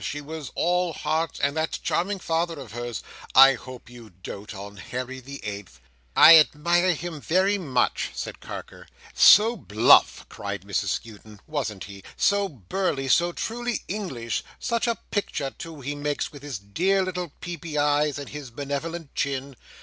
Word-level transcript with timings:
She 0.03 0.19
was 0.19 0.51
all 0.55 0.93
Heart 0.93 1.39
And 1.43 1.55
that 1.55 1.77
charming 1.83 2.17
father 2.17 2.59
of 2.59 2.71
hers! 2.71 3.03
I 3.35 3.53
hope 3.53 3.87
you 3.87 4.09
dote 4.09 4.51
on 4.55 4.77
Harry 4.77 5.19
the 5.19 5.45
Eighth!" 5.45 5.79
"I 6.15 6.39
admire 6.39 6.95
him 6.95 7.21
very 7.21 7.59
much," 7.59 8.09
said 8.15 8.39
Carker. 8.39 8.87
"So 9.13 9.55
bluff!" 9.55 10.25
cried 10.27 10.63
Mrs 10.63 10.87
Skewton, 10.87 11.39
"wasn't 11.45 11.83
he? 11.83 12.01
So 12.17 12.49
burly. 12.49 13.09
So 13.09 13.31
truly 13.31 13.81
English. 13.87 14.43
Such 14.57 14.87
a 14.87 14.97
picture, 15.11 15.51
too, 15.51 15.81
he 15.81 15.93
makes, 15.93 16.31
with 16.31 16.41
his 16.41 16.57
dear 16.57 17.03
little 17.03 17.31
peepy 17.39 17.77
eyes, 17.77 18.17
and 18.17 18.29
his 18.29 18.49
benevolent 18.49 19.13
chin!" 19.13 19.55